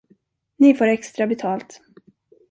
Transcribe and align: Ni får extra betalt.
Ni 0.59 0.73
får 0.75 0.85
extra 0.87 1.27
betalt. 1.27 1.81